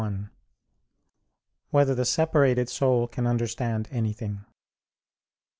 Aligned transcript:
1] 0.01 0.31
Whether 1.69 1.93
the 1.93 2.05
Separated 2.05 2.69
Soul 2.69 3.07
Can 3.07 3.27
Understand 3.27 3.87
Anything? 3.91 4.43